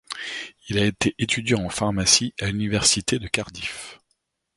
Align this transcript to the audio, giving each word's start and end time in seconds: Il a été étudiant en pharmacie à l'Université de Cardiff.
Il 0.67 0.79
a 0.79 0.85
été 0.85 1.13
étudiant 1.19 1.63
en 1.63 1.69
pharmacie 1.69 2.33
à 2.39 2.47
l'Université 2.47 3.19
de 3.19 3.27
Cardiff. 3.27 3.99